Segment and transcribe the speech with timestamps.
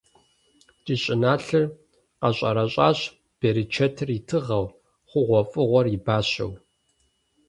[0.83, 1.63] Ди щӀыналъэр
[2.19, 2.99] къэщӀэрэщӀащ,
[3.39, 4.65] берычэтыр и тыгъэу,
[5.09, 6.51] хъугъуэфӀыгъуэр и бащэу.